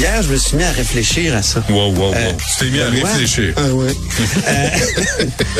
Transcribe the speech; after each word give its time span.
Hier, 0.00 0.22
je 0.22 0.32
me 0.32 0.36
suis 0.38 0.56
mis 0.56 0.62
à 0.64 0.70
réfléchir 0.70 1.36
à 1.36 1.42
ça. 1.42 1.62
Wow, 1.68 1.92
wow, 1.92 2.08
wow. 2.08 2.14
Euh, 2.14 2.32
tu 2.38 2.64
t'es 2.64 2.70
mis 2.70 2.80
à 2.80 2.88
réfléchir. 2.88 3.52
Ah 3.58 3.68
ouais. 3.74 3.92
Euh, 4.48 4.68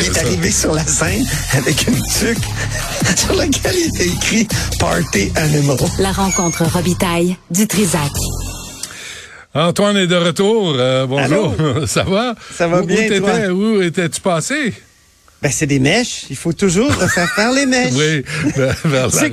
il 0.00 0.06
est 0.06 0.18
arrivé 0.18 0.50
sur 0.50 0.72
la 0.74 0.86
scène 0.86 1.26
avec 1.52 1.86
une 1.86 1.96
tuque 2.18 2.38
sur 3.18 3.34
laquelle 3.34 3.74
il 3.76 3.88
était 3.94 4.08
écrit 4.08 4.48
Party 4.78 5.30
Animal. 5.36 5.76
La 5.98 6.12
rencontre 6.12 6.64
Robitaille 6.64 7.36
du 7.50 7.66
Trisac. 7.66 8.10
Antoine 9.54 9.98
est 9.98 10.06
de 10.06 10.16
retour. 10.16 10.74
Euh, 10.78 11.06
bonjour. 11.06 11.54
Ça 11.86 12.04
va? 12.04 12.34
Ça 12.56 12.66
va 12.66 12.80
Où- 12.80 12.86
bien, 12.86 12.96
Où 12.96 13.00
t'étais? 13.00 13.20
toi? 13.20 13.48
Où 13.52 13.82
étais-tu 13.82 14.20
passé? 14.22 14.72
Ben, 15.42 15.50
c'est 15.50 15.66
des 15.66 15.78
mèches. 15.78 16.24
Il 16.28 16.36
faut 16.36 16.52
toujours 16.52 16.92
faire 17.08 17.30
faire 17.34 17.50
les 17.52 17.64
mèches. 17.64 17.94
Oui. 17.94 18.22
vers- 18.54 18.76
vers 18.84 19.10
Tu 19.10 19.16
sais, 19.18 19.30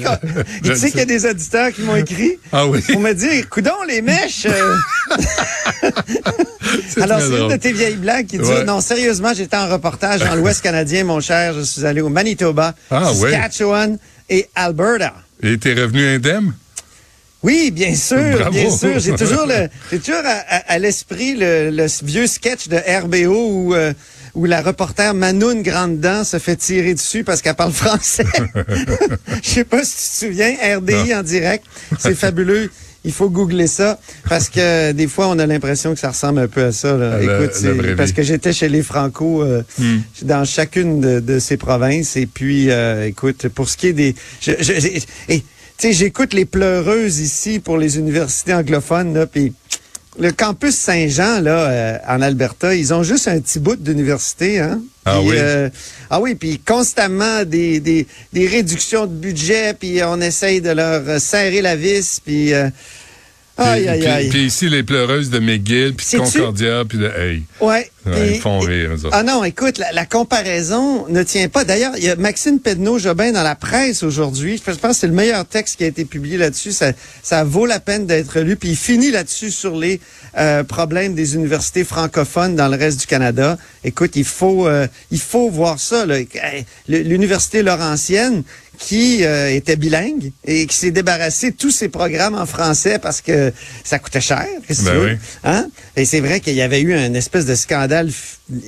tu 0.64 0.76
sais 0.78 0.90
qu'il 0.92 1.00
y 1.00 1.04
a 1.04 1.06
des 1.06 1.26
auditeurs 1.26 1.72
qui 1.74 1.82
m'ont 1.82 1.98
écrit 1.98 2.40
Ah 2.54 2.66
oui. 2.66 2.82
pour 2.82 3.02
me 3.02 3.12
dire, 3.14 3.50
coudon, 3.50 3.74
les 3.88 4.02
mèches. 4.02 4.46
euh. 4.46 4.76
Alors, 7.02 7.20
c'est 7.22 7.40
une 7.40 7.50
de 7.50 7.56
tes 7.58 7.72
vieilles 7.74 7.96
blagues 7.96 8.26
qui 8.28 8.38
dit, 8.38 8.44
Ouais. 8.44 8.64
non, 8.64 8.82
sérieusement, 8.82 9.34
j'étais 9.36 9.58
en 9.58 9.68
reportage 9.70 10.22
dans 10.22 10.36
l'Ouest 10.36 10.62
canadien, 10.62 11.04
mon 11.04 11.20
cher. 11.20 11.54
Je 11.54 11.62
suis 11.62 11.86
allé 11.86 12.02
au 12.02 12.10
Manitoba, 12.10 12.74
Ah, 12.90 13.12
ouais. 13.14 13.32
Saskatchewan 13.32 13.98
et 14.30 14.48
Alberta. 14.56 15.14
Et 15.44 15.58
t'es 15.58 15.74
revenu 15.74 16.06
indemne? 16.08 16.54
Oui, 17.44 17.70
bien 17.72 17.96
sûr, 17.96 18.18
Bravo. 18.40 18.52
bien 18.52 18.70
sûr. 18.76 19.00
J'ai 19.00 19.14
toujours 19.16 19.46
le, 19.46 19.70
j'ai 19.92 20.00
toujours 20.00 20.22
à, 20.26 20.56
à- 20.56 20.74
à 20.74 20.80
l'esprit 20.80 21.36
le, 21.36 21.70
le 21.70 21.86
vieux 22.04 22.28
sketch 22.28 22.68
de 22.68 22.78
RBO 22.78 23.50
où, 23.52 23.76
euh, 23.76 23.94
où 24.38 24.46
la 24.46 24.62
reporter 24.62 25.14
Manoune 25.14 25.64
Grande-Dent 25.64 26.24
se 26.24 26.38
fait 26.40 26.56
tirer 26.56 26.94
dessus 26.94 27.24
parce 27.24 27.42
qu'elle 27.42 27.56
parle 27.56 27.74
français. 27.74 28.24
Je 29.44 29.50
sais 29.50 29.64
pas 29.64 29.84
si 29.84 29.96
tu 29.96 30.04
te 30.04 30.26
souviens, 30.26 30.54
RDI 30.78 31.16
en 31.16 31.24
direct. 31.24 31.66
C'est 32.00 32.16
fabuleux. 32.16 32.70
Il 33.04 33.14
faut 33.14 33.30
googler 33.30 33.68
ça 33.68 34.00
parce 34.30 34.50
que 34.50 34.92
des 34.92 35.08
fois, 35.08 35.28
on 35.30 35.40
a 35.40 35.46
l'impression 35.48 35.94
que 35.94 36.00
ça 36.00 36.10
ressemble 36.10 36.40
un 36.40 36.48
peu 36.48 36.66
à 36.66 36.72
ça. 36.72 36.96
Là. 36.98 37.18
La- 37.20 37.24
Écoute, 37.46 37.56
parce 37.96 38.12
que 38.12 38.22
j'étais 38.22 38.54
chez 38.54 38.70
les 38.70 38.84
Franco 38.84 39.44
euh, 39.44 39.64
dans 40.24 40.44
chacune 40.46 41.00
de, 41.02 41.20
de 41.20 41.40
ces 41.40 41.58
provinces. 41.58 42.16
Et 42.18 42.26
puis, 42.28 42.70
euh, 42.70 43.08
écoute, 43.08 43.48
pour 43.48 43.70
ce 43.70 43.78
qui 43.78 43.88
est 43.88 43.94
des... 43.94 44.14
Je, 44.42 44.52
je- 44.60 44.74
j'ai- 44.80 45.02
et, 45.30 45.40
tu 45.40 45.46
sais, 45.80 45.94
j'écoute 45.94 46.34
les 46.34 46.46
pleureuses 46.46 47.20
ici 47.20 47.60
pour 47.60 47.78
les 47.78 47.98
universités 47.98 48.54
anglophones, 48.54 49.14
là, 49.14 49.26
puis 49.26 49.54
le 50.20 50.32
campus 50.32 50.76
Saint-Jean, 50.76 51.42
là, 51.42 51.70
euh, 51.70 51.98
en 52.08 52.22
Alberta, 52.22 52.74
ils 52.76 52.94
ont 52.94 53.04
juste 53.04 53.28
un 53.28 53.40
petit 53.40 53.60
bout 53.60 53.76
d'université, 53.76 54.60
hein? 54.60 54.82
Ah 55.06 55.18
Puis, 55.20 55.30
oui? 55.30 55.36
euh, 55.38 55.70
ah 56.10 56.20
oui, 56.20 56.36
puis 56.36 56.60
constamment 56.60 57.44
des, 57.46 57.80
des, 57.80 58.08
des 58.34 58.48
réductions 58.48 59.06
de 59.06 59.14
budget, 59.14 59.74
puis 59.74 60.00
on 60.04 60.20
essaye 60.20 60.60
de 60.62 60.72
leur 60.72 61.22
serrer 61.22 61.62
la 61.62 61.76
vis, 61.76 62.20
puis... 62.24 62.54
euh, 62.54 62.70
aïe, 63.58 63.82
Puis- 63.82 63.90
aïe, 63.90 64.06
aïe. 64.08 64.30
Puis 64.30 64.46
ici, 64.46 64.70
les 64.70 64.84
pleureuses 64.84 65.30
de 65.30 65.40
McGill, 65.40 65.94
puis 65.96 66.06
de 66.14 66.18
Concordia, 66.20 66.84
puis 66.88 66.98
de... 66.98 67.06
Hey, 67.08 67.44
Ouais. 67.60 67.90
Ils 68.16 68.40
font 68.40 68.60
rire. 68.60 68.92
Ah 69.12 69.22
non, 69.24 69.44
écoute, 69.44 69.78
la, 69.80 69.92
la 69.92 70.06
comparaison 70.06 71.08
ne 71.10 71.24
tient 71.24 71.50
pas. 71.50 71.66
D'ailleurs, 71.66 71.92
il 71.98 72.06
y 72.06 72.10
a 72.10 72.16
Maxime 72.16 72.58
Pedneau-Jobin 72.60 73.34
dans 73.34 73.44
la 73.44 73.56
presse 73.56 74.02
aujourd'hui. 74.02 74.58
Je 74.66 74.72
pense 74.72 74.78
que 74.78 74.94
c'est 74.94 75.08
le 75.08 75.14
meilleur 75.14 75.46
texte 75.46 75.76
qui 75.76 75.84
a 75.84 75.88
été 75.88 76.06
publié 76.06 76.38
là-dessus. 76.38 76.72
Ça, 76.72 76.94
ça 77.22 77.44
vaut 77.44 77.66
la 77.66 77.82
peine 77.82 78.06
d'être 78.06 78.40
lu. 78.40 78.56
Puis 78.56 78.70
il 78.70 78.76
finit 78.78 79.12
là-dessus 79.12 79.52
sur 79.52 79.76
les 79.76 80.00
euh, 80.38 80.64
problèmes 80.64 81.16
des 81.16 81.36
universités 81.36 81.84
francophones 81.84 82.56
dans 82.56 82.70
le 82.70 82.78
reste 82.78 83.02
du 83.02 83.08
Canada. 83.08 83.58
Écoute, 83.84 84.12
il 84.16 84.24
faut, 84.24 84.68
euh, 84.68 84.88
il 85.12 85.20
faut 85.20 85.50
voir 85.50 85.78
ça. 85.78 86.06
L'université 86.88 87.62
Laurentienne 87.62 88.44
qui 88.78 89.24
euh, 89.24 89.50
était 89.54 89.76
bilingue 89.76 90.32
et 90.46 90.68
qui 90.68 90.76
s'est 90.76 90.92
débarrassé 90.92 91.52
de 91.52 91.56
tous 91.56 91.72
ses 91.72 91.90
programmes 91.90 92.36
en 92.36 92.46
français 92.46 93.00
parce 93.00 93.22
que 93.22 93.52
ça 93.84 94.00
coûtait 94.00 94.22
cher. 94.22 94.46
Ben 94.70 94.98
oui. 95.02 95.12
Hein? 95.44 95.68
Et 95.96 96.06
c'est 96.06 96.20
vrai 96.20 96.40
qu'il 96.40 96.56
y 96.56 96.62
avait 96.62 96.82
eu 96.82 96.94
une 96.94 97.16
espèce 97.16 97.46
de 97.46 97.56
scandale 97.56 98.10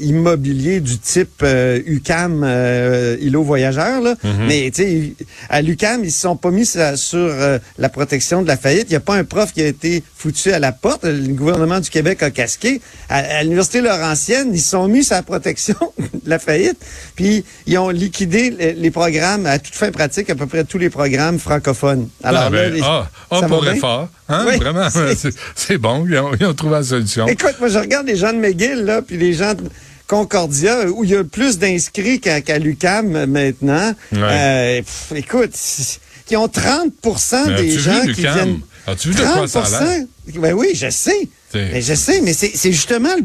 immobilier 0.02 0.82
du 0.82 0.98
type 0.98 1.42
euh, 1.44 1.82
UCAM, 1.86 2.42
euh, 2.44 3.16
îlot 3.22 3.44
voyageur. 3.44 4.02
Là. 4.02 4.16
Mhm. 4.24 4.46
Mais 4.48 4.72
tu 4.72 4.84
sais, 4.84 5.14
à 5.50 5.62
l'UCAM, 5.62 6.04
ils 6.04 6.12
se 6.12 6.22
sont 6.22 6.36
pas 6.36 6.52
mis 6.52 6.66
sur, 6.66 6.98
sur, 6.98 7.20
euh, 7.20 7.60
la 7.78 7.90
protection 7.90 8.42
de 8.42 8.48
la 8.48 8.58
faillite. 8.58 8.86
Il 8.88 8.92
n'y 8.92 8.98
a 8.98 9.02
pas 9.02 9.16
un 9.16 9.24
prof 9.24 9.54
qui 9.54 9.62
a 9.62 9.68
été 9.68 10.04
foutu 10.16 10.52
à 10.52 10.60
la 10.60 10.72
porte. 10.72 11.06
Le 11.06 11.34
gouvernement 11.34 11.80
du 11.80 11.90
Québec 11.90 12.22
a 12.24 12.32
casqué. 12.32 12.82
À, 13.08 13.18
à 13.18 13.44
l'Université 13.44 13.82
Laurentienne, 13.82 14.50
ils 14.54 14.60
se 14.60 14.72
sont 14.72 14.88
mis 14.88 15.04
sur 15.04 15.16
la 15.16 15.24
protection 15.24 15.76
de 15.98 16.30
la 16.30 16.40
faillite. 16.40 16.78
Puis 17.16 17.46
ils 17.66 17.78
ont 17.78 17.90
liquidé 17.90 18.50
les, 18.50 18.74
les 18.74 18.92
programmes 18.92 19.46
à 19.46 19.60
toute 19.60 19.76
fin 19.76 19.92
pratique, 20.00 20.30
à 20.30 20.36
peu 20.36 20.48
près 20.48 20.64
tous 20.64 20.78
les 20.78 20.90
programmes 20.90 21.40
francophones. 21.40 22.08
Alors 22.24 22.44
ah, 22.44 22.50
là, 22.50 22.70
ben, 22.70 22.74
les- 22.74 22.82
ah, 22.82 23.10
ah, 23.30 23.40
ça 23.42 23.48
pour 23.48 23.68
effort. 23.68 24.08
Hein? 24.30 24.46
Oui, 24.48 24.58
Vraiment, 24.58 24.88
c'est- 25.56 25.78
bon. 25.78 26.06
Ils 26.08 26.18
ont, 26.20 26.32
ils 26.40 26.46
ont 26.46 26.54
trouvé 26.54 26.76
la 26.76 26.84
solution. 26.84 27.28
Écoute, 27.28 27.56
moi, 27.60 27.68
je 27.68 27.80
regarde 27.80 28.08
les 28.08 28.16
gens 28.16 28.32
de 28.32 28.38
McGill, 28.38 28.86
là, 28.86 29.02
puis 29.02 29.18
les 29.18 29.34
gens 29.34 29.56
de 29.56 29.64
Concordia, 30.08 30.88
où 30.90 31.04
il 31.04 31.10
y 31.10 31.18
a 31.18 31.24
plus 31.26 31.60
d'inscrits 31.60 32.22
qu'à 32.22 32.60
l'UQAM 32.60 33.14
euh, 33.14 33.28
maintenant. 33.28 33.94
Ouais. 34.14 34.20
Euh, 34.22 34.78
pff, 34.78 35.12
écoute, 35.18 35.52
qui 36.26 36.38
ont 36.38 36.48
30 36.48 36.94
Mais 37.48 37.56
des 37.62 37.78
gens 37.78 38.02
qui 38.06 38.22
viennent... 38.22 38.60
As-tu 38.88 39.10
vu 39.10 39.16
de 39.16 39.22
quoi 39.22 39.48
ça 39.50 39.60
a? 39.60 39.84
Ben 40.36 40.54
oui, 40.54 40.70
je 40.76 40.90
sais. 40.90 41.28
Mais 41.54 41.82
je 41.82 41.94
sais, 41.94 42.22
mais 42.22 42.34
c'est 42.34 42.52
c'est 42.56 42.72
justement 42.72 43.16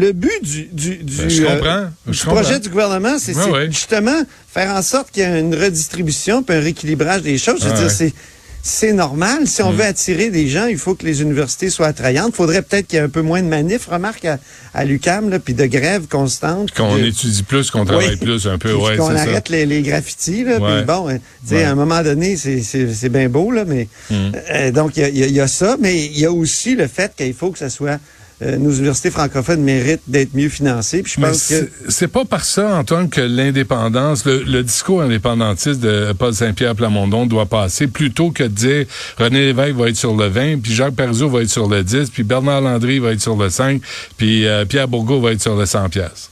le, 0.00 0.12
but 0.12 0.30
du, 0.42 0.68
du, 0.72 0.96
du, 0.96 1.16
Ben, 1.16 1.28
je 1.28 1.42
comprends, 1.44 1.84
du 2.06 2.12
je 2.18 2.24
projet 2.24 2.60
du 2.60 2.68
gouvernement, 2.68 3.18
c'est 3.18 3.34
Ouais, 3.36 3.42
c'est 3.44 3.50
ouais. 3.50 3.66
justement 3.66 4.22
faire 4.52 4.70
en 4.76 4.82
sorte 4.82 5.10
qu'il 5.10 5.24
y 5.24 5.26
ait 5.26 5.40
une 5.40 5.54
redistribution 5.54 6.42
puis 6.42 6.56
un 6.56 6.60
rééquilibrage 6.60 7.22
des 7.22 7.36
choses. 7.36 7.60
Je 7.62 7.68
veux 7.68 7.76
dire, 7.76 7.90
c'est 7.90 8.12
c'est 8.60 8.92
normal. 8.92 9.46
Si 9.46 9.62
Mm. 9.62 9.66
on 9.66 9.70
veut 9.70 9.84
attirer 9.84 10.30
des 10.30 10.48
gens, 10.48 10.66
il 10.66 10.76
faut 10.76 10.94
que 10.94 11.06
les 11.06 11.22
universités 11.22 11.70
soient 11.70 11.86
attrayantes. 11.86 12.30
Il 12.34 12.36
faudrait 12.36 12.60
peut-être 12.60 12.86
qu'il 12.88 12.98
y 12.98 13.00
ait 13.00 13.04
un 13.04 13.08
peu 13.08 13.22
moins 13.22 13.40
de 13.40 13.46
manifs, 13.48 13.86
remarque, 13.86 14.24
à, 14.26 14.38
à 14.74 14.84
l'UQAM, 14.84 15.30
là, 15.30 15.38
puis 15.38 15.54
de 15.54 15.64
grèves 15.64 16.06
constantes. 16.08 16.72
Qu'on 16.72 16.96
de- 16.98 17.04
étudie 17.06 17.44
plus, 17.44 17.70
qu'on 17.70 17.84
travaille 17.86 18.10
Oui. 18.10 18.16
plus 18.16 18.46
un 18.46 18.58
peu. 18.58 18.68
Puis 18.74 18.82
Ouais, 18.84 18.96
qu'on 18.96 19.08
ça. 19.14 19.22
arrête 19.22 19.48
les, 19.48 19.64
les 19.64 19.80
graffitis. 19.82 20.44
Là, 20.44 20.58
Ouais. 20.58 20.76
puis 20.78 20.86
bon, 20.86 21.08
hein, 21.08 21.18
tu 21.18 21.48
sais, 21.50 21.54
Ouais. 21.54 21.64
à 21.64 21.70
un 21.70 21.74
moment 21.76 22.02
donné, 22.02 22.36
c'est- 22.36 23.08
bien 23.08 23.28
beau, 23.28 23.52
là, 23.52 23.64
mais 23.64 23.88
Mm. 24.10 24.14
euh, 24.50 24.70
donc 24.72 24.96
il 24.96 25.16
y 25.16 25.30
y 25.32 25.40
a 25.40 25.48
ça, 25.48 25.76
mais 25.80 26.04
il 26.04 26.18
y 26.18 26.26
a 26.26 26.32
aussi 26.32 26.74
le 26.74 26.88
fait 26.88 27.12
qu'il 27.16 27.32
faut 27.34 27.50
que 27.52 27.58
ça 27.60 27.70
soit 27.70 27.98
euh, 28.40 28.56
nos 28.56 28.70
universités 28.70 29.10
francophones 29.10 29.62
méritent 29.62 30.02
d'être 30.06 30.34
mieux 30.34 30.48
financées. 30.48 31.02
Puis 31.02 31.14
je 31.16 31.20
pense 31.20 31.48
que 31.48 31.54
c'est- 31.54 31.70
c'est 31.88 32.08
pas 32.08 32.24
par 32.24 32.44
ça, 32.44 32.76
Antoine, 32.76 33.08
que 33.08 33.20
l'indépendance, 33.20 34.24
le, 34.24 34.42
le 34.44 34.62
discours 34.62 35.02
indépendantiste 35.02 35.80
de 35.80 36.12
Paul 36.12 36.32
Saint-Pierre 36.34 36.74
Plamondon 36.76 37.26
doit 37.26 37.46
passer, 37.46 37.86
plutôt 37.88 38.30
que 38.30 38.44
de 38.44 38.48
dire 38.48 38.86
René 39.18 39.46
Lévesque 39.46 39.74
va 39.76 39.88
être 39.88 39.96
sur 39.96 40.14
le 40.16 40.28
20, 40.28 40.60
puis 40.62 40.72
Jacques 40.72 40.94
Parizeau 40.94 41.28
va 41.28 41.42
être 41.42 41.50
sur 41.50 41.68
le 41.68 41.82
10, 41.82 42.10
puis 42.10 42.22
Bernard 42.22 42.60
Landry 42.60 43.00
va 43.00 43.12
être 43.12 43.20
sur 43.20 43.36
le 43.36 43.50
5, 43.50 43.82
puis 44.16 44.46
euh, 44.46 44.64
Pierre 44.64 44.86
Bourgault 44.88 45.20
va 45.20 45.32
être 45.32 45.42
sur 45.42 45.56
le 45.56 45.66
100 45.66 45.88
pièces. 45.88 46.30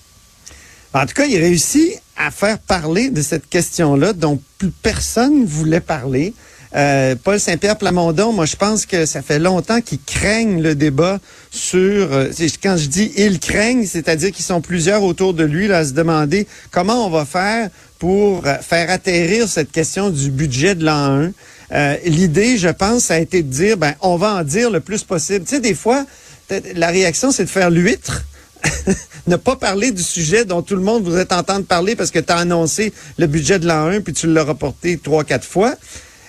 En 0.94 1.04
tout 1.04 1.14
cas, 1.14 1.26
il 1.26 1.36
réussit 1.38 1.90
à 2.16 2.30
faire 2.30 2.58
parler 2.58 3.10
de 3.10 3.20
cette 3.20 3.48
question-là 3.50 4.12
dont 4.14 4.40
plus 4.58 4.70
personne 4.70 5.44
voulait 5.44 5.80
parler. 5.80 6.32
Euh, 6.76 7.14
Paul 7.22 7.40
Saint-Pierre 7.40 7.78
Plamondon, 7.78 8.32
moi, 8.32 8.44
je 8.44 8.56
pense 8.56 8.84
que 8.84 9.06
ça 9.06 9.22
fait 9.22 9.38
longtemps 9.38 9.80
qu'ils 9.80 10.00
craignent 10.00 10.60
le 10.60 10.74
débat 10.74 11.18
sur... 11.50 12.12
euh, 12.12 12.30
quand 12.62 12.76
je 12.76 12.86
dis 12.86 13.12
ils 13.16 13.40
craignent, 13.40 13.86
c'est-à-dire 13.86 14.30
qu'ils 14.30 14.44
sont 14.44 14.60
plusieurs 14.60 15.02
autour 15.02 15.32
de 15.32 15.42
lui 15.42 15.68
là, 15.68 15.78
à 15.78 15.84
se 15.84 15.92
demander 15.92 16.46
comment 16.70 17.06
on 17.06 17.10
va 17.10 17.24
faire 17.24 17.70
pour 17.98 18.46
euh, 18.46 18.56
faire 18.58 18.90
atterrir 18.90 19.48
cette 19.48 19.72
question 19.72 20.10
du 20.10 20.30
budget 20.30 20.74
de 20.74 20.84
l'an 20.84 21.22
1. 21.22 21.32
Euh, 21.72 21.96
L'idée, 22.04 22.58
je 22.58 22.68
pense, 22.68 23.04
ça 23.04 23.14
a 23.14 23.18
été 23.18 23.42
de 23.42 23.48
dire, 23.48 23.78
ben, 23.78 23.94
on 24.02 24.16
va 24.16 24.34
en 24.34 24.44
dire 24.44 24.70
le 24.70 24.80
plus 24.80 25.02
possible. 25.02 25.46
Tu 25.46 25.54
sais, 25.54 25.60
des 25.60 25.74
fois, 25.74 26.04
la 26.74 26.88
réaction, 26.88 27.32
c'est 27.32 27.44
de 27.44 27.48
faire 27.48 27.70
l'huître 27.70 28.22
ne 29.26 29.36
pas 29.36 29.56
parler 29.56 29.90
du 29.92 30.02
sujet 30.02 30.44
dont 30.44 30.62
tout 30.62 30.76
le 30.76 30.82
monde 30.82 31.04
voudrait 31.04 31.26
t'entendre 31.26 31.64
parler 31.64 31.96
parce 31.96 32.10
que 32.10 32.18
tu 32.18 32.32
as 32.32 32.36
annoncé 32.36 32.92
le 33.18 33.26
budget 33.26 33.58
de 33.58 33.66
l'an 33.66 33.86
1 33.86 34.00
puis 34.00 34.12
tu 34.12 34.26
l'as 34.26 34.44
reporté 34.44 34.98
trois, 34.98 35.24
quatre 35.24 35.46
fois. 35.46 35.74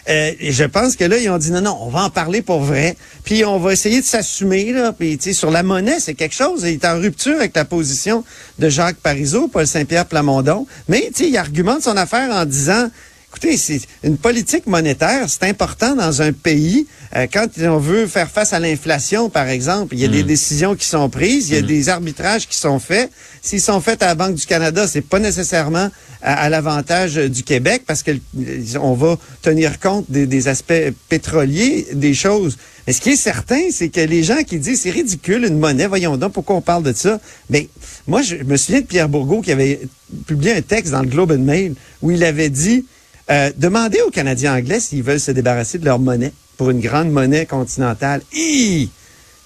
Euh, 0.10 0.32
et 0.40 0.52
je 0.52 0.64
pense 0.64 0.96
que 0.96 1.04
là, 1.04 1.18
ils 1.18 1.30
ont 1.30 1.38
dit 1.38 1.52
non, 1.52 1.62
non, 1.62 1.78
on 1.82 1.90
va 1.90 2.04
en 2.04 2.10
parler 2.10 2.42
pour 2.42 2.62
vrai. 2.62 2.96
Puis 3.24 3.44
on 3.44 3.60
va 3.60 3.74
essayer 3.74 4.00
de 4.00 4.06
s'assumer. 4.06 4.72
là. 4.72 4.94
Puis 4.94 5.18
tu 5.18 5.26
sais, 5.26 5.34
sur 5.34 5.52
la 5.52 5.64
monnaie, 5.64 6.00
c'est 6.00 6.14
quelque 6.14 6.36
chose. 6.36 6.64
Il 6.64 6.74
est 6.74 6.86
en 6.86 6.98
rupture 6.98 7.36
avec 7.36 7.56
la 7.56 7.66
position 7.66 8.24
de 8.60 8.70
Jacques 8.70 8.98
Parizeau, 8.98 9.48
Paul 9.48 9.68
Saint-Pierre 9.68 10.06
Plamondon. 10.06 10.66
Mais 10.88 11.10
tu 11.14 11.24
sais, 11.24 11.30
il 11.30 11.38
argumente 11.38 11.82
son 11.82 11.98
affaire 11.98 12.32
en 12.32 12.46
disant 12.46 12.90
Écoutez, 13.30 13.58
c'est 13.58 13.82
une 14.04 14.18
politique 14.18 14.68
monétaire, 14.68 15.26
c'est 15.28 15.44
important 15.44 15.96
dans 15.96 16.22
un 16.22 16.32
pays. 16.32 16.88
Euh, 17.16 17.28
quand 17.32 17.48
on 17.60 17.78
veut 17.78 18.08
faire 18.08 18.32
face 18.32 18.54
à 18.54 18.60
l'inflation, 18.60 19.30
par 19.30 19.50
exemple, 19.50 19.96
il 19.96 20.00
y 20.00 20.06
a 20.06 20.08
des 20.08 20.24
décisions 20.24 20.76
qui 20.76 20.86
sont 20.88 21.10
prises, 21.10 21.50
il 21.50 21.56
y 21.56 21.58
a 21.58 21.62
des 21.62 21.90
arbitrages 21.90 22.48
qui 22.48 22.58
sont 22.58 22.80
faits. 22.80 23.12
S'ils 23.42 23.62
sont 23.62 23.82
faits 23.82 24.02
à 24.02 24.08
la 24.08 24.16
Banque 24.16 24.36
du 24.36 24.46
Canada, 24.46 24.88
c'est 24.88 25.02
pas 25.02 25.20
nécessairement 25.20 25.90
à, 26.22 26.34
à 26.34 26.50
l'avantage 26.50 27.18
euh, 27.18 27.28
du 27.28 27.44
Québec 27.44 27.84
parce 27.86 28.02
que 28.02 28.12
euh, 28.12 28.80
on 28.82 28.94
va 28.94 29.18
tenir 29.42 29.80
compte 29.80 30.10
des, 30.10 30.26
des 30.26 30.48
aspects 30.48 30.92
pétroliers, 31.10 31.86
des 31.94 32.14
choses. 32.14 32.58
Mais 32.88 32.94
ce 32.94 33.02
qui 33.02 33.10
est 33.10 33.18
certain, 33.18 33.62
c'est 33.72 33.90
que 33.90 34.00
les 34.00 34.24
gens 34.24 34.42
qui 34.44 34.58
disent 34.58 34.82
c'est 34.82 34.90
ridicule 34.90 35.44
une 35.44 35.60
monnaie, 35.60 35.88
voyons 35.88 36.16
donc 36.16 36.32
pourquoi 36.32 36.56
on 36.56 36.62
parle 36.62 36.84
de 36.84 36.94
ça. 36.94 37.20
Mais 37.50 37.68
moi, 38.08 38.22
je 38.22 38.36
me 38.36 38.56
souviens 38.56 38.82
de 38.82 38.86
Pierre 38.86 39.10
Bourgault 39.10 39.42
qui 39.42 39.52
avait 39.52 39.82
publié 40.26 40.54
un 40.54 40.62
texte 40.62 40.94
dans 40.94 41.02
le 41.02 41.10
Globe 41.10 41.34
and 41.34 41.40
Mail 41.40 41.76
où 42.02 42.10
il 42.10 42.24
avait 42.24 42.50
dit 42.50 42.86
euh, 43.30 43.52
demandez 43.58 44.00
aux 44.06 44.12
Canadiens 44.12 44.56
anglais 44.56 44.80
s'ils 44.80 45.04
veulent 45.04 45.20
se 45.20 45.32
débarrasser 45.32 45.78
de 45.78 45.86
leur 45.86 46.00
monnaie 46.00 46.32
pour 46.58 46.70
une 46.70 46.80
grande 46.80 47.12
monnaie 47.12 47.46
continentale. 47.46 48.22
Hi! 48.34 48.90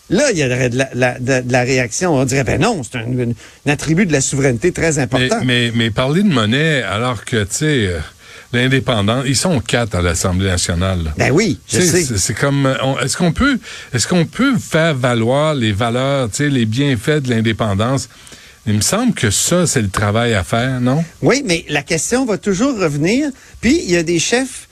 là, 0.09 0.29
il 0.31 0.37
y 0.39 0.43
aurait 0.45 0.69
de 0.69 0.77
la, 0.77 0.89
la- 0.93 1.19
de- 1.19 1.47
de 1.47 1.51
la 1.53 1.61
réaction. 1.61 2.13
On 2.13 2.25
dirait, 2.25 2.43
ben 2.43 2.59
non, 2.59 2.81
c'est 2.83 2.97
un, 2.97 3.05
un 3.05 3.71
attribut 3.71 4.05
de 4.05 4.11
la 4.11 4.19
souveraineté 4.19 4.73
très 4.73 4.99
important. 4.99 5.39
mais, 5.45 5.71
mais 5.73 5.89
parler 5.89 6.21
de 6.23 6.27
monnaie 6.27 6.81
alors 6.83 7.23
que, 7.23 7.43
tu 7.43 7.49
sais, 7.55 7.87
euh, 7.87 7.99
l'indépendant, 8.51 9.23
ils 9.23 9.37
sont 9.37 9.61
quatre 9.61 9.95
à 9.95 10.01
l'Assemblée 10.01 10.47
nationale. 10.47 11.03
là. 11.05 11.13
Ben 11.17 11.31
oui, 11.31 11.59
je 11.71 11.79
sais. 11.79 12.03
C'est 12.17 12.33
comme, 12.33 12.65
euh, 12.65 12.75
on- 12.83 12.99
est-ce 12.99 13.15
qu'on 13.15 13.31
peut, 13.31 13.57
est-ce 13.93 14.05
qu'on 14.07 14.25
peut 14.25 14.57
faire 14.57 14.95
valoir 14.95 15.55
les 15.55 15.71
valeurs, 15.71 16.29
tu 16.29 16.37
sais, 16.43 16.49
les 16.49 16.65
bienfaits 16.65 17.21
de 17.23 17.29
l'indépendance? 17.29 18.09
Il 18.67 18.75
me 18.75 18.81
semble 18.81 19.13
que 19.13 19.31
ça, 19.31 19.65
c'est 19.65 19.81
le 19.81 19.89
travail 19.89 20.35
à 20.35 20.43
faire, 20.43 20.81
non? 20.81 21.03
Oui, 21.23 21.41
mais 21.45 21.65
la 21.67 21.81
question 21.81 22.25
va 22.25 22.37
toujours 22.37 22.77
revenir. 22.77 23.31
Puis, 23.59 23.81
il 23.83 23.91
y 23.91 23.97
a 23.97 24.03
des 24.03 24.19
chefs 24.19 24.67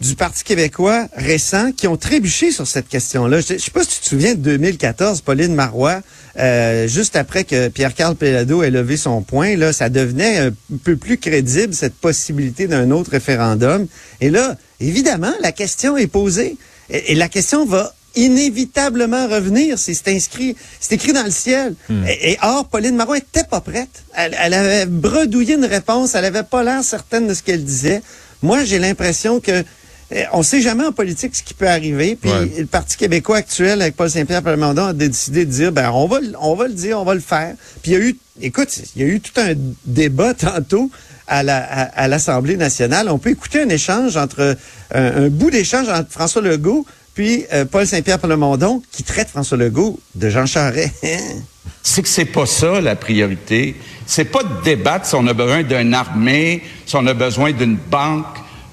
du 0.00 0.16
Parti 0.16 0.44
québécois 0.44 1.08
récents 1.14 1.70
qui 1.72 1.86
ont 1.86 1.96
trébuché 1.96 2.50
sur 2.50 2.66
cette 2.66 2.88
question-là. 2.88 3.40
Je 3.40 3.54
ne 3.54 3.58
sais 3.58 3.70
pas 3.70 3.84
si 3.84 3.96
tu 3.96 4.00
te 4.00 4.08
souviens 4.08 4.34
de 4.34 4.40
2014, 4.40 5.20
Pauline 5.20 5.54
Marois, 5.54 6.00
euh, 6.38 6.88
juste 6.88 7.16
après 7.16 7.44
que 7.44 7.68
Pierre-Carl 7.68 8.16
Pelado 8.16 8.62
ait 8.62 8.70
levé 8.70 8.96
son 8.96 9.22
point, 9.22 9.56
là, 9.56 9.72
ça 9.72 9.90
devenait 9.90 10.38
un 10.38 10.50
peu 10.82 10.96
plus 10.96 11.18
crédible, 11.18 11.74
cette 11.74 11.94
possibilité 11.94 12.66
d'un 12.66 12.90
autre 12.90 13.10
référendum. 13.10 13.86
Et 14.20 14.30
là, 14.30 14.56
évidemment, 14.80 15.32
la 15.40 15.52
question 15.52 15.96
est 15.96 16.06
posée. 16.06 16.56
Et, 16.90 17.12
et 17.12 17.14
la 17.14 17.28
question 17.28 17.64
va 17.64 17.94
inévitablement 18.16 19.26
revenir. 19.28 19.78
C'est 19.78 20.08
inscrit, 20.08 20.56
c'est 20.80 20.94
écrit 20.94 21.12
dans 21.12 21.22
le 21.24 21.30
ciel. 21.30 21.74
Et, 22.08 22.32
et 22.32 22.38
or, 22.42 22.68
Pauline 22.68 22.96
Marois 22.96 23.18
était 23.18 23.44
pas 23.44 23.60
prête. 23.60 24.04
Elle, 24.14 24.36
elle 24.40 24.54
avait 24.54 24.86
bredouillé 24.86 25.54
une 25.54 25.64
réponse. 25.64 26.14
Elle 26.14 26.24
avait 26.24 26.42
pas 26.42 26.62
l'air 26.62 26.82
certaine 26.84 27.26
de 27.26 27.34
ce 27.34 27.42
qu'elle 27.42 27.64
disait. 27.64 28.02
Moi, 28.42 28.64
j'ai 28.64 28.78
l'impression 28.78 29.40
que 29.40 29.64
eh, 30.10 30.24
on 30.32 30.42
sait 30.42 30.60
jamais 30.60 30.84
en 30.84 30.92
politique 30.92 31.34
ce 31.34 31.42
qui 31.42 31.54
peut 31.54 31.68
arriver. 31.68 32.16
Puis 32.20 32.30
Ouais. 32.30 32.50
le 32.58 32.66
Parti 32.66 32.96
québécois 32.96 33.38
actuel, 33.38 33.80
avec 33.80 33.96
Paul 33.96 34.10
Saint-Pierre 34.10 34.42
Plamondon, 34.42 34.86
a 34.86 34.92
décidé 34.92 35.46
de 35.46 35.50
dire, 35.50 35.72
ben 35.72 35.90
on 35.92 36.06
va, 36.06 36.20
le- 36.20 36.34
on 36.40 36.54
va 36.54 36.68
le 36.68 36.74
dire, 36.74 37.00
on 37.00 37.04
va 37.04 37.14
le 37.14 37.20
faire. 37.20 37.54
Puis 37.82 37.92
il 37.92 37.94
y 37.94 37.96
a 37.96 38.00
eu, 38.00 38.16
écoute, 38.42 38.68
il 38.96 39.02
y 39.02 39.04
a 39.04 39.08
eu 39.08 39.20
tout 39.20 39.40
un 39.40 39.54
débat 39.86 40.34
tantôt 40.48 40.90
à 41.26 41.42
la- 41.42 41.64
à, 41.64 41.82
à 42.02 42.06
l'Assemblée 42.08 42.56
nationale. 42.58 43.08
On 43.08 43.18
peut 43.18 43.30
écouter 43.30 43.62
un 43.62 43.68
échange 43.70 44.18
entre 44.18 44.56
un, 44.94 45.04
un 45.24 45.28
bout 45.30 45.50
d'échange 45.50 45.88
entre 45.88 46.10
François 46.10 46.42
Legault 46.42 46.84
puis 47.14 47.44
euh, 47.52 47.64
Paul 47.64 47.86
Saint-Pierre 47.86 48.18
Plamondon 48.18 48.82
qui 48.90 49.02
traite 49.02 49.28
François 49.28 49.56
Legault 49.56 49.98
de 50.14 50.28
Jean 50.30 50.46
Charest. 50.46 50.94
c'est 51.82 52.02
que 52.02 52.08
c'est 52.08 52.24
pas 52.24 52.46
ça 52.46 52.80
la 52.80 52.96
priorité. 52.96 53.76
C'est 54.06 54.24
pas 54.24 54.42
de 54.42 54.62
débattre 54.64 55.06
si 55.06 55.14
on 55.14 55.26
a 55.26 55.32
besoin 55.32 55.62
d'une 55.62 55.94
armée, 55.94 56.62
si 56.86 56.96
on 56.96 57.06
a 57.06 57.14
besoin 57.14 57.52
d'une 57.52 57.76
banque 57.76 58.26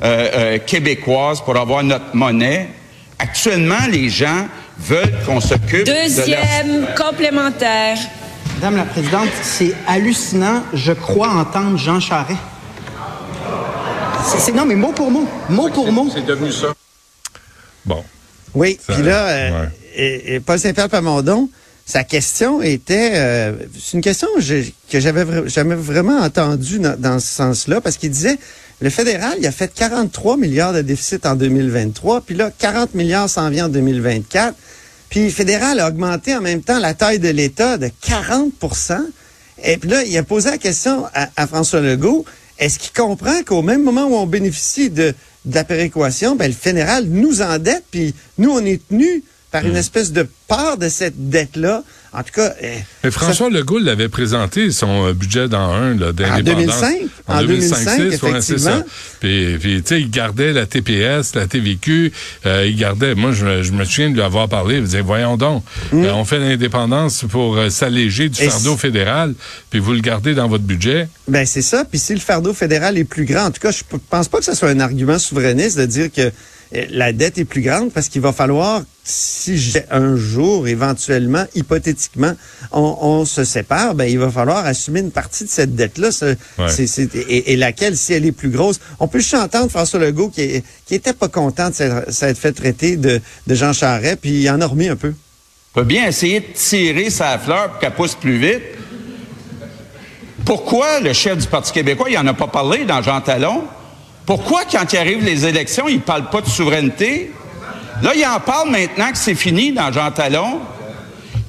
euh, 0.04 0.30
euh, 0.34 0.60
québécoise 0.60 1.42
pour 1.42 1.56
avoir 1.58 1.84
notre 1.84 2.16
monnaie. 2.16 2.70
Actuellement, 3.20 3.86
les 3.90 4.10
gens 4.10 4.48
veulent 4.80 5.14
qu'on 5.26 5.40
s'occupe 5.40 5.86
de 5.86 5.92
leur... 5.92 6.04
Deuxième 6.08 6.88
complémentaire. 6.98 7.98
Madame 8.56 8.78
la 8.78 8.86
Présidente, 8.86 9.30
c'est 9.44 9.74
hallucinant. 9.88 10.64
Je 10.74 10.92
crois 10.92 11.30
entendre 11.30 11.78
Jean 11.78 12.00
Charest. 12.00 12.40
C'est- 14.26 14.40
C'est 14.40 14.52
non, 14.52 14.66
mais 14.66 14.76
mot 14.76 14.92
pour 14.92 15.12
mot. 15.12 15.28
Mot 15.50 15.70
pour 15.70 15.92
mot. 15.92 16.10
Bon. 17.86 18.04
Oui, 18.56 18.80
puis 18.88 19.04
là, 19.04 19.28
euh, 19.28 19.52
ouais. 19.52 19.70
et, 19.96 20.36
et 20.36 20.40
Paul 20.40 20.60
Saint-Pierre 20.60 20.90
Plamondon, 20.90 21.50
sa 21.86 22.04
question 22.04 22.62
était, 22.62 23.12
euh, 23.16 23.54
c'est 23.80 23.98
une 23.98 24.04
question 24.04 24.28
que 24.38 25.00
j'avais 25.00 25.50
jamais 25.50 25.76
vraiment 25.76 26.20
entendue 26.20 26.80
dans, 26.80 27.00
dans 27.00 27.20
ce 27.20 27.28
sens-là, 27.28 27.82
parce 27.82 27.98
qu'il 27.98 28.12
disait, 28.12 28.38
le 28.82 28.90
fédéral, 28.90 29.36
il 29.40 29.48
a 29.48 29.52
fait 29.52 29.74
43 29.74 30.38
milliards 30.38 30.74
de 30.74 30.82
déficit 30.82 31.26
en 31.26 31.36
2023, 31.36 32.22
puis 32.22 32.36
là, 32.36 32.52
40 32.58 32.96
milliards 32.96 33.30
s'en 33.30 33.50
vient 33.50 33.66
en 33.66 33.70
2024, 33.70 34.56
puis 35.10 35.26
le 35.26 35.32
fédéral 35.32 35.80
a 35.80 35.88
augmenté 35.88 36.36
en 36.36 36.42
même 36.42 36.62
temps 36.62 36.80
la 36.80 36.94
taille 36.94 37.20
de 37.20 37.30
l'État 37.30 37.78
de 37.78 37.90
40% 38.06 39.00
et 39.64 39.78
puis 39.78 39.90
là, 39.90 40.04
il 40.04 40.18
a 40.18 40.24
posé 40.24 40.50
la 40.50 40.58
question 40.58 41.06
à, 41.14 41.30
à 41.36 41.48
François 41.48 41.82
Legault, 41.82 42.26
est-ce 42.58 42.80
qu'il 42.80 42.92
comprend 42.94 43.44
qu'au 43.44 43.62
même 43.62 43.84
moment 43.84 44.06
où 44.06 44.16
on 44.16 44.26
bénéficie 44.26 44.90
de, 44.90 45.14
de 45.46 45.56
la 45.56 45.64
péréquation, 45.64 46.36
ben, 46.36 46.48
le 46.48 46.54
fédéral 46.54 47.06
nous 47.06 47.42
endette, 47.42 47.84
puis 47.90 48.14
nous, 48.38 48.52
on 48.52 48.64
est 48.66 48.88
tenus 48.88 49.24
par 49.52 49.66
une 49.66 49.76
espèce 49.76 50.12
de 50.12 50.28
part 50.48 50.78
de 50.78 50.88
cette 50.88 51.30
dette-là. 51.30 51.84
En 52.14 52.24
tout 52.24 52.34
cas... 52.36 52.54
eh, 52.62 52.68
Mais 53.06 53.12
François 53.12 53.50
Legault 53.50 53.80
l'avait 53.80 54.10
présenté, 54.10 54.72
son 54.72 55.08
euh, 55.08 55.14
budget 55.14 55.48
dans 55.48 55.72
un, 55.72 55.96
là, 55.96 56.12
d'indépendance. 56.12 56.82
2005, 56.82 56.98
en 57.28 57.42
2005, 57.42 57.98
2006, 57.98 58.02
ouais, 58.02 58.18
c'est 58.20 58.28
effectivement. 58.28 58.60
ça. 58.80 58.86
Puis, 59.22 59.58
puis 59.60 59.82
tu 59.82 59.88
sais, 59.88 60.02
il 60.02 60.10
gardait 60.12 60.52
la 60.52 60.66
TPS, 60.66 61.36
la 61.36 61.48
TVQ, 61.48 62.12
euh, 62.46 62.68
il 62.68 62.76
gardait, 62.76 63.16
moi, 63.16 63.32
je, 63.32 63.46
me- 63.46 63.64
je 63.64 63.72
me 63.72 63.86
souviens 63.86 64.10
de 64.10 64.16
lui 64.16 64.22
avoir 64.24 64.50
parlé, 64.50 64.76
il 64.78 64.84
disait, 64.84 65.00
voyons 65.02 65.38
donc, 65.38 65.64
euh, 65.94 66.12
on 66.12 66.26
fait 66.26 66.40
l'indépendance 66.40 67.24
pour 67.30 67.56
euh, 67.56 67.70
s'alléger 67.70 68.28
du. 68.28 68.42
Et 68.44 68.50
fardeau 68.50 68.76
fédéral, 68.76 69.34
puis 69.70 69.80
vous 69.80 69.94
le 69.94 70.02
gardez 70.02 70.34
dans 70.34 70.50
votre 70.50 70.64
budget. 70.66 71.08
Ben 71.30 71.46
c'est 71.46 71.62
ça. 71.62 71.86
Puis 71.86 72.00
si 72.00 72.14
le 72.14 72.20
fardeau 72.20 72.54
fédéral 72.54 72.98
est 72.98 73.06
plus 73.06 73.24
grand, 73.26 73.46
en 73.46 73.52
tout 73.52 73.62
cas, 73.62 73.72
je 73.72 73.84
pense 74.10 74.28
pas 74.28 74.40
que 74.40 74.46
ce 74.46 74.54
soit 74.54 74.70
un 74.70 74.80
argument 74.82 75.18
souverainiste 75.18 75.78
de 75.78 75.86
dire 75.86 76.12
que 76.12 76.22
euh, 76.22 76.30
la 76.90 77.12
dette 77.12 77.38
est 77.38 77.46
plus 77.46 77.62
grande 77.62 77.92
parce 77.92 78.08
qu'il 78.08 78.22
va 78.22 78.32
falloir, 78.32 78.82
si 79.04 79.58
j'ai 79.58 79.84
un 79.92 80.16
jour, 80.16 80.68
éventuellement, 80.68 81.46
hypothétiquement, 81.54 82.34
on, 82.72 82.98
on 83.02 83.26
se 83.26 83.44
sépare, 83.44 83.94
ben 83.96 84.06
il 84.06 84.18
va 84.20 84.30
falloir 84.30 84.66
assumer 84.66 85.02
une 85.02 85.12
partie 85.12 85.44
de 85.44 85.50
cette 85.50 85.76
dette-là. 85.76 86.12
Ce- 86.12 86.26
Ouais. 86.58 86.70
c'est- 86.70 86.88
c'est- 86.88 87.14
et, 87.16 87.52
et 87.54 87.56
laquelle, 87.58 87.98
si 87.98 88.14
elle 88.14 88.26
est 88.26 88.32
plus 88.32 88.50
grosse, 88.50 88.80
on 89.00 89.08
peut 89.10 89.20
juste 89.20 89.34
entendre 89.34 89.70
François 89.70 90.00
Legault 90.00 90.30
qui, 90.30 90.64
qui 90.86 90.96
était 90.96 91.14
pas 91.14 91.28
content 91.28 91.70
de 91.70 91.76
s'être 91.76 92.12
s'être 92.14 92.38
fait 92.38 92.54
traiter 92.54 92.96
de, 92.96 93.20
de 93.48 93.56
Jean 93.56 93.74
Charest, 93.74 94.20
puis 94.22 94.42
il 94.42 94.50
en 94.50 94.62
a 94.62 94.66
remis 94.68 94.88
un 94.88 94.96
peu. 94.96 95.14
peut 95.74 95.84
bien 95.84 96.08
essayer 96.08 96.40
de 96.40 96.46
tirer 96.54 97.10
sa 97.10 97.38
fleur 97.38 97.72
pour 97.72 97.80
qu'elle 97.80 97.94
pousse 97.96 98.16
plus 98.16 98.38
vite. 98.38 98.62
Pourquoi 100.46 101.00
le 101.02 101.14
chef 101.14 101.38
du 101.38 101.48
Parti 101.48 101.72
québécois, 101.72 102.08
il 102.10 102.16
n'en 102.16 102.28
a 102.28 102.34
pas 102.34 102.48
parlé 102.48 102.86
dans 102.86 103.02
Jean 103.02 103.22
Talon? 103.22 103.64
Pourquoi, 104.26 104.62
quand 104.72 104.92
il 104.94 104.98
arrive 104.98 105.24
les 105.24 105.46
élections, 105.46 105.88
il 105.88 105.96
ne 105.98 106.02
parle 106.02 106.30
pas 106.30 106.42
de 106.42 106.48
souveraineté? 106.48 107.32
Là, 108.02 108.14
il 108.16 108.26
en 108.26 108.40
parle 108.40 108.70
maintenant 108.70 109.12
que 109.12 109.18
c'est 109.18 109.36
fini 109.36 109.72
dans 109.74 109.92
Jean 109.92 110.12
Talon. 110.12 110.60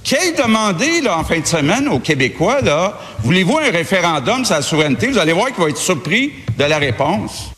Qu'il 0.02 0.34
demandé 0.36 1.00
là, 1.00 1.18
en 1.18 1.24
fin 1.24 1.38
de 1.38 1.46
semaine 1.46 1.86
aux 1.88 2.00
Québécois, 2.00 2.60
là, 2.60 2.98
voulez-vous 3.22 3.58
un 3.58 3.70
référendum 3.70 4.44
sur 4.44 4.56
la 4.56 4.62
souveraineté? 4.62 5.06
Vous 5.08 5.18
allez 5.18 5.32
voir 5.32 5.46
qu'il 5.52 5.62
va 5.62 5.70
être 5.70 5.76
surpris 5.76 6.32
de 6.58 6.64
la 6.64 6.78
réponse. 6.78 7.50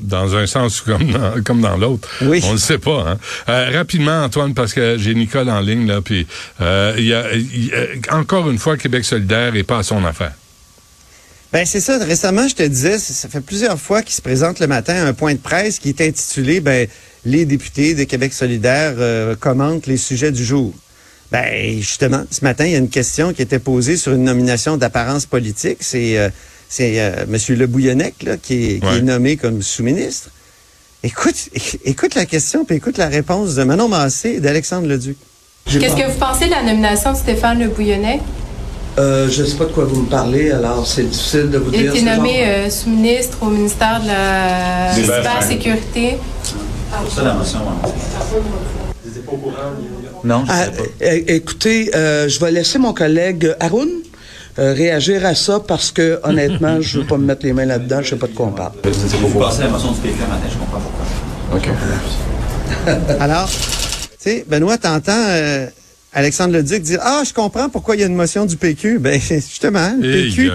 Dans 0.00 0.34
un 0.34 0.46
sens 0.46 0.80
comme 0.80 1.12
dans, 1.12 1.42
comme 1.44 1.60
dans 1.60 1.76
l'autre. 1.76 2.08
Oui. 2.22 2.42
On 2.46 2.54
ne 2.54 2.58
sait 2.58 2.78
pas. 2.78 3.04
Hein? 3.06 3.18
Euh, 3.48 3.70
rapidement, 3.78 4.24
Antoine, 4.24 4.54
parce 4.54 4.72
que 4.72 4.96
j'ai 4.98 5.14
Nicole 5.14 5.48
en 5.50 5.60
ligne, 5.60 5.86
là, 5.86 6.00
puis 6.00 6.26
euh, 6.60 6.94
il 6.98 7.04
y 7.04 7.14
a, 7.14 7.32
il 7.34 7.66
y 7.66 7.72
a- 7.74 8.16
encore 8.16 8.50
une 8.50 8.58
fois, 8.58 8.76
Québec 8.76 9.04
solidaire 9.04 9.52
n'est 9.52 9.62
pas 9.62 9.78
à 9.78 9.82
son 9.82 10.04
affaire. 10.04 10.32
Ben 11.52 11.66
c'est 11.66 11.80
ça. 11.80 11.98
Récemment, 11.98 12.46
je 12.46 12.54
te 12.54 12.62
disais, 12.62 12.98
ça 12.98 13.28
fait 13.28 13.40
plusieurs 13.40 13.78
fois 13.78 14.02
qu'il 14.02 14.14
se 14.14 14.22
présente 14.22 14.60
le 14.60 14.68
matin 14.68 15.04
un 15.04 15.12
point 15.12 15.34
de 15.34 15.38
presse 15.38 15.78
qui 15.78 15.88
est 15.88 16.00
intitulé 16.00 16.60
ben, 16.60 16.86
Les 17.24 17.44
députés 17.44 17.94
de 17.94 18.04
Québec 18.04 18.32
solidaire 18.32 18.94
euh, 18.98 19.34
commentent 19.34 19.86
les 19.86 19.96
sujets 19.96 20.30
du 20.30 20.44
jour. 20.44 20.72
Ben 21.32 21.78
justement, 21.78 22.24
ce 22.30 22.44
matin, 22.44 22.66
il 22.66 22.72
y 22.72 22.74
a 22.74 22.78
une 22.78 22.88
question 22.88 23.32
qui 23.32 23.42
était 23.42 23.58
posée 23.58 23.96
sur 23.96 24.12
une 24.12 24.24
nomination 24.24 24.76
d'apparence 24.76 25.26
politique. 25.26 25.78
C'est 25.80 26.18
euh, 26.18 26.28
c'est 26.68 27.00
euh, 27.00 27.24
M. 27.24 27.36
Le 27.56 27.66
Bouillonnec 27.66 28.22
là, 28.22 28.36
qui, 28.36 28.74
est, 28.74 28.80
qui 28.80 28.86
est 28.86 29.02
nommé 29.02 29.36
comme 29.36 29.60
sous-ministre. 29.60 30.30
Écoute, 31.02 31.50
écoute 31.84 32.14
la 32.14 32.26
question, 32.26 32.64
puis 32.64 32.76
écoute 32.76 32.96
la 32.96 33.08
réponse 33.08 33.56
de 33.56 33.64
Manon 33.64 33.88
Massé 33.88 34.30
et 34.30 34.40
d'Alexandre 34.40 34.86
Leduc. 34.86 35.16
Qu'est-ce 35.66 35.96
que 35.96 36.10
vous 36.10 36.18
pensez 36.18 36.46
de 36.46 36.50
la 36.50 36.62
nomination 36.62 37.12
de 37.12 37.16
Stéphane 37.16 37.58
Le 37.58 37.68
Bouillonnet? 37.68 38.20
Euh, 39.00 39.28
je 39.30 39.42
ne 39.42 39.46
sais 39.46 39.56
pas 39.56 39.64
de 39.64 39.70
quoi 39.72 39.84
vous 39.84 40.02
me 40.02 40.08
parlez, 40.08 40.50
alors 40.50 40.86
c'est 40.86 41.04
difficile 41.04 41.48
de 41.50 41.56
vous 41.58 41.70
Il 41.72 41.78
a 41.78 41.82
dire. 41.82 41.94
été 41.94 42.02
nommé 42.02 42.44
euh, 42.44 42.68
sous-ministre 42.70 43.38
au 43.40 43.46
ministère 43.46 44.00
de 44.02 44.08
la 44.08 44.92
cybersécurité. 44.94 46.18
Non, 50.22 50.44
je 50.46 50.50
Ah, 50.52 50.64
sais 50.66 50.70
pas. 50.70 51.06
é- 51.06 51.36
écoutez, 51.36 51.90
euh, 51.94 52.28
je 52.28 52.38
vais 52.40 52.50
laisser 52.50 52.78
mon 52.78 52.92
collègue 52.92 53.54
Haroun 53.58 53.88
euh, 54.58 54.74
réagir 54.74 55.24
à 55.24 55.34
ça 55.34 55.60
parce 55.60 55.90
que 55.90 56.20
honnêtement, 56.24 56.80
je 56.80 56.98
ne 56.98 57.02
veux 57.02 57.08
pas 57.08 57.16
me 57.16 57.24
mettre 57.24 57.46
les 57.46 57.52
mains 57.54 57.64
là-dedans, 57.64 57.98
je 58.02 58.06
ne 58.06 58.10
sais 58.10 58.16
pas 58.16 58.26
de 58.26 58.32
quoi 58.34 58.46
on 58.46 58.50
parle. 58.52 58.72
Vous 58.84 59.38
passez 59.40 59.62
la 59.62 59.68
motion 59.68 59.92
du 59.92 60.00
PQ 60.00 60.18
matin, 60.20 60.46
je 60.50 60.58
comprends 60.58 60.80
pourquoi. 60.80 61.56
OK. 61.56 63.16
Alors, 63.20 63.48
tu 63.48 63.56
sais, 64.18 64.44
Benoît, 64.48 64.76
t'entends 64.76 65.12
euh, 65.28 65.66
Alexandre 66.12 66.54
Leduc 66.54 66.82
dire 66.82 66.98
Ah, 67.02 67.22
je 67.26 67.32
comprends 67.32 67.68
pourquoi 67.68 67.94
il 67.96 68.00
y 68.00 68.02
a 68.02 68.06
une 68.06 68.16
motion 68.16 68.44
du 68.46 68.56
PQ. 68.56 68.98
Ben, 69.00 69.20
justement, 69.20 69.94
le 70.00 70.10
PQ, 70.30 70.50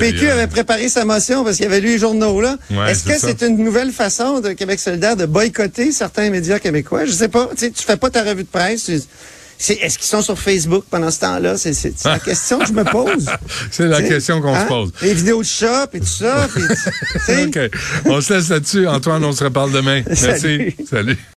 PQ 0.00 0.28
avait 0.30 0.46
préparé 0.46 0.88
sa 0.88 1.04
motion 1.04 1.44
parce 1.44 1.56
qu'il 1.56 1.66
avait 1.66 1.80
lu 1.80 1.88
les 1.88 1.98
journaux, 1.98 2.40
là. 2.40 2.56
Ouais, 2.70 2.90
Est-ce 2.92 3.04
que 3.04 3.18
c'est 3.18 3.42
une 3.46 3.56
nouvelle 3.64 3.90
façon 3.92 4.40
de 4.40 4.52
Québec 4.52 4.78
solidaire 4.80 5.16
de 5.16 5.26
boycotter 5.26 5.92
certains 5.92 6.30
médias 6.30 6.58
québécois? 6.58 7.06
Je 7.06 7.12
sais 7.12 7.28
pas. 7.28 7.48
Tu 7.56 7.70
fais 7.74 7.96
pas 7.96 8.10
ta 8.10 8.22
revue 8.22 8.42
de 8.44 8.48
presse. 8.48 8.84
tu- 8.84 9.72
Est-ce 9.72 9.98
qu'ils 9.98 10.06
sont 10.06 10.22
sur 10.22 10.38
Facebook 10.38 10.84
pendant 10.90 11.10
ce 11.10 11.20
temps-là? 11.20 11.56
C'est 11.56 11.74
la 12.04 12.18
question 12.20 12.58
que 12.60 12.66
je 12.66 12.72
me 12.72 12.84
pose. 12.84 13.26
C'est 13.70 13.86
la 13.88 14.02
question 14.02 14.40
qu'on 14.40 14.54
hein? 14.54 14.62
se 14.64 14.68
pose. 14.68 14.92
Les 15.02 15.14
vidéos 15.14 15.40
de 15.42 15.46
shop 15.46 15.88
et 15.94 16.00
tout 16.00 16.06
ça. 16.06 16.48
puis. 16.54 17.44
OK. 17.46 17.58
On 18.04 18.20
se 18.20 18.34
laisse 18.34 18.48
là-dessus. 18.50 18.86
Antoine, 18.86 19.24
on 19.24 19.32
se 19.32 19.42
reparle 19.42 19.72
demain. 19.72 20.02
Merci. 20.06 20.30
Salut. 20.40 20.76
Salut. 20.88 21.18